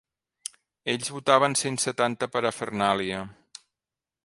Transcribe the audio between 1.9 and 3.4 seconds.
tanta parafernàlia.